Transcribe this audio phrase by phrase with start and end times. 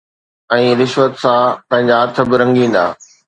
[0.55, 2.85] ۽ رشوت سان پنهنجا هٿ به رنگيندا.